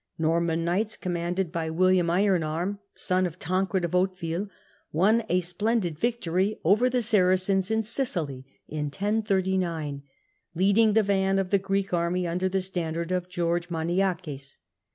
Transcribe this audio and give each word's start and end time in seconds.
Norman 0.17 0.65
knights 0.65 0.97
commanded 0.97 1.51
by 1.51 1.69
William 1.69 2.09
Iron 2.09 2.41
arm, 2.41 2.79
son 2.95 3.27
of 3.27 3.37
Tancred 3.37 3.85
of 3.85 3.91
Hauteville, 3.91 4.47
woe 4.91 5.21
a 5.29 5.41
splendid 5.41 5.99
victory 5.99 6.59
over 6.63 6.89
the 6.89 7.03
Saracens 7.03 7.69
in 7.69 7.83
Sicily 7.83 8.43
in 8.67 8.85
1039, 8.85 10.01
leading 10.55 10.93
the 10.93 11.03
van 11.03 11.37
of 11.37 11.51
the 11.51 11.59
Greek 11.59 11.93
army 11.93 12.25
under 12.27 12.49
the 12.49 12.61
standard 12.63 13.11
of 13.11 13.29
George 13.29 13.67
Maniak^s. 13.69 14.57